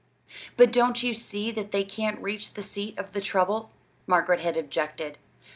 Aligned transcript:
"But 0.57 0.71
don't 0.71 1.03
you 1.03 1.13
see 1.13 1.51
that 1.51 1.71
they 1.71 1.83
can't 1.83 2.19
reach 2.19 2.55
the 2.55 2.63
seat 2.63 2.97
of 2.97 3.13
the 3.13 3.21
trouble?" 3.21 3.69
Margaret 4.07 4.39
had 4.39 4.57
objected. 4.57 5.19